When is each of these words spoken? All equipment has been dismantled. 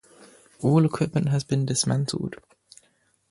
All 0.61 0.83
equipment 0.83 1.29
has 1.29 1.43
been 1.43 1.63
dismantled. 1.67 2.37